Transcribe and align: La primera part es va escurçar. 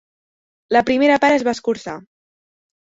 La 0.77 0.81
primera 0.89 1.21
part 1.27 1.39
es 1.39 1.47
va 1.49 1.57
escurçar. 1.59 1.99